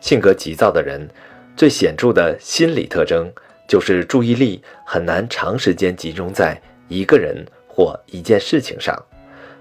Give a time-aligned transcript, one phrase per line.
[0.00, 1.08] 性格急躁的人
[1.56, 3.30] 最显著的心理特征
[3.66, 8.96] 就是注意力很难长时间集中在一个人或一件事情上。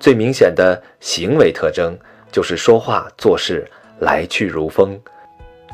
[0.00, 1.96] 最明显的行为特征
[2.32, 3.64] 就是说话做事
[4.00, 4.98] 来去如风，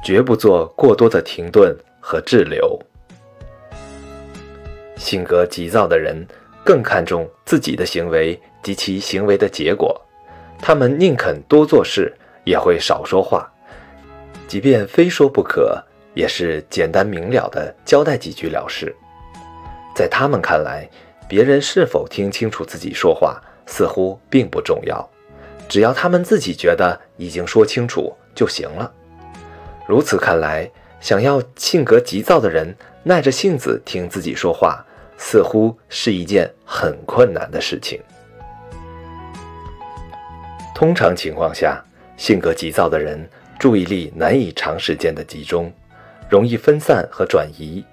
[0.05, 2.79] 绝不做过多的停顿和滞留。
[4.97, 6.27] 性格急躁的人
[6.63, 9.99] 更看重自己的行为及其行为的结果，
[10.59, 12.13] 他们宁肯多做事，
[12.45, 13.51] 也会少说话，
[14.49, 15.81] 即便非说不可，
[16.15, 18.93] 也是简单明了的交代几句了事。
[19.95, 20.89] 在他们看来，
[21.29, 23.41] 别人是否听清楚自己说话。
[23.71, 25.07] 似乎并不重要，
[25.69, 28.91] 只要他们自己觉得已经说清楚就行了。
[29.87, 30.67] 如此看来，
[31.03, 34.83] 想要性格急躁的人耐着性子听自己说话，
[35.19, 38.01] 似乎是一件很困难的事情。
[40.75, 41.85] 通常情况下，
[42.17, 43.29] 性格急躁的人
[43.59, 45.73] 注意力难以长时间的集中，
[46.31, 47.85] 容易分散和转移。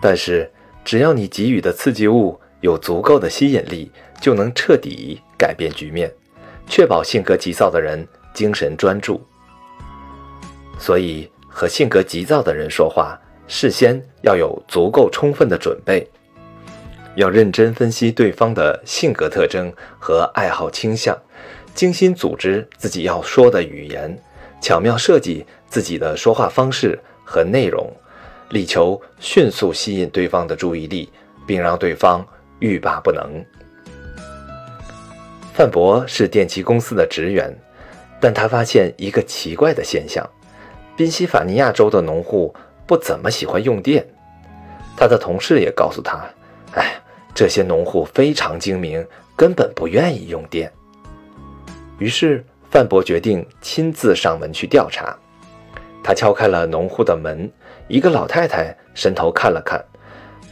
[0.00, 0.50] 但是，
[0.84, 6.12] 只要你给予的刺激物有足够的吸引力，就能彻底改变局面，
[6.66, 9.20] 确保性格急躁的人精神专注。
[10.78, 16.06] 所以，和性格急躁的人说话，事先要有足够充分的准备，
[17.14, 21.16] 要认真分析对方的性格特征和爱好倾向，
[21.74, 24.18] 精心组织自己要说的语言，
[24.66, 27.88] 巧妙设计自己的说话方式和内容，
[28.48, 31.08] 力求迅速吸引对方的注意力，
[31.46, 32.26] 并让对方
[32.58, 33.46] 欲罢不能。
[35.54, 37.56] 范博是电器公司的职员，
[38.20, 40.28] 但他发现一个奇怪的现象：
[40.96, 42.52] 宾夕法尼亚州的农户
[42.88, 44.04] 不怎么喜欢用电。
[44.96, 46.28] 他的同事也告诉他
[46.74, 47.00] ：“哎，
[47.32, 49.06] 这些农户非常精明，
[49.36, 50.72] 根本不愿意用电。”
[52.00, 55.16] 于是范博决定亲自上门去调查。
[56.02, 57.50] 他敲开了农户的门，
[57.88, 59.84] 一个老太太伸头看了看。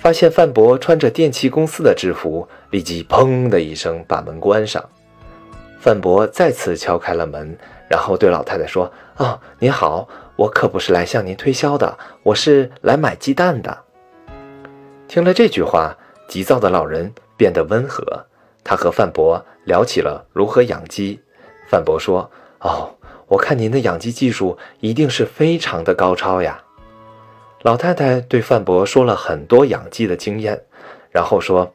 [0.01, 4.85] 发现范博穿着电器公司的制服，立即“砰”的一声把门关上。
[5.81, 7.57] 范博再次敲开了门，
[7.89, 13.79] 然后对老太太说：“哦，您好，我可不是来向您推销的，我是来买鸡蛋的。”
[15.09, 15.97] 听了这句话，
[16.29, 18.27] 急躁的老人变得温和。
[18.63, 21.19] 他和范博聊起了如何养鸡。
[21.75, 22.31] 范博说
[22.63, 22.95] ：“哦，
[23.27, 26.63] 我看您的养鸡技术一定是非常的高超呀。”
[27.63, 30.63] 老太太对范博说了很多养鸡的经验，
[31.11, 31.75] 然后说：“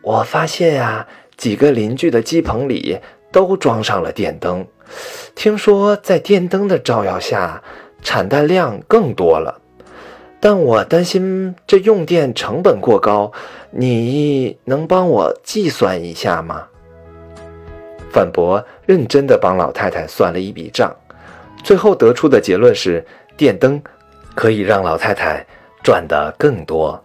[0.00, 2.98] 我发现呀，几个邻居的鸡棚里
[3.30, 4.66] 都装上了电灯，
[5.34, 7.62] 听说在电灯的照耀下，
[8.02, 9.60] 产蛋量更多了。
[10.40, 13.32] 但我担心这用电成本过高，
[13.72, 16.68] 你能帮我计算一下吗？”
[18.12, 20.94] 范博认真地帮老太太算了一笔账，
[21.64, 23.06] 最后得出的结论是：
[23.36, 23.82] 电灯。
[24.32, 25.44] 可以让老太太
[25.82, 26.98] 赚得更多。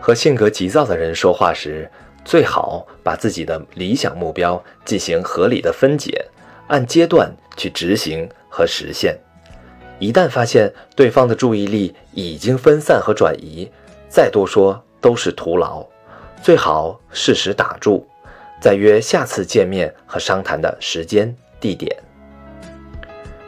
[0.00, 1.88] 和性格急躁的人说话时，
[2.24, 6.24] 最好把自己的理想目标进行合理的分解，
[6.68, 9.16] 按阶段去执行和实现。
[9.98, 13.70] 一旦发现对方的注意力已经分散和转移，
[14.08, 15.84] 再多说都是徒劳。
[16.42, 18.06] 最好适时打住，
[18.66, 21.96] 再约下次见面和商谈的时间地点。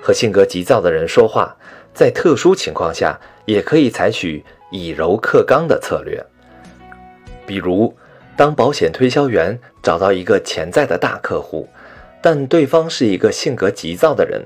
[0.01, 1.57] 和性格急躁的人说话，
[1.93, 6.25] 在特殊情况下也可以采取以柔克刚的策略。
[7.45, 7.93] 比如，
[8.37, 11.69] 当保险推销员找到一个潜在的大客户，
[12.23, 14.41] 但对方是一个性格急躁的人，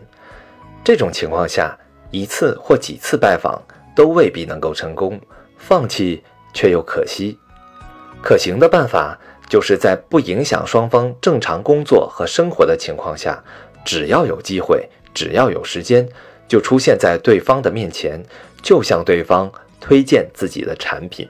[0.83, 1.79] 这种情况下，
[2.11, 3.63] 一次或几次拜访
[3.95, 5.21] 都未必能够成功，
[5.59, 7.39] 放弃却又可惜。
[8.23, 9.19] 可行的办法
[9.53, 13.45] 就是在不影响双方正常工作和生活的情况下，
[13.85, 14.89] 只要有机会。
[15.13, 16.09] 只要有时间，
[16.49, 18.19] 就出现在对方的面前，
[18.63, 21.29] 就向对方推荐自己的产品。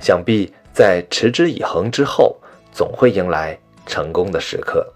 [0.00, 2.34] 想必在持之以恒之后，
[2.72, 4.90] 总会迎来成功的时刻。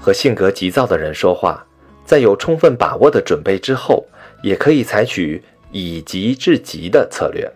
[0.00, 1.62] 和性格急躁的人说话，
[2.06, 4.02] 在有充分把握的准备之后，
[4.42, 7.46] 也可以采取以急制急的策略。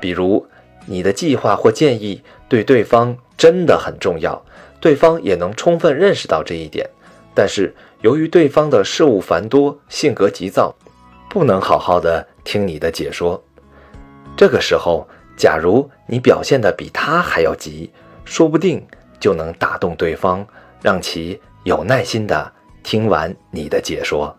[0.00, 0.46] 比如，
[0.86, 4.42] 你的计划或建议对对方真的很重要，
[4.80, 6.88] 对方也能充分认识到这一点。
[7.34, 10.74] 但是由于对方的事务繁多、性格急躁，
[11.28, 13.42] 不能好好的听你的解说。
[14.36, 15.06] 这个时候，
[15.36, 17.90] 假如你表现的比他还要急，
[18.24, 18.84] 说不定
[19.20, 20.46] 就能打动对方，
[20.82, 24.34] 让其有耐心的听完你的解说。